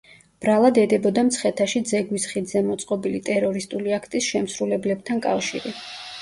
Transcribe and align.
ბრალად 0.43 0.77
ედებოდა, 0.83 1.23
მცხეთაში 1.27 1.81
ძეგვის 1.89 2.25
ხიდზე 2.31 2.63
მოწყობილი 2.71 3.21
ტერორისტული 3.29 3.95
აქტის 3.99 4.31
შემსრულებლებთან 4.31 5.23
კავშირი. 5.29 5.77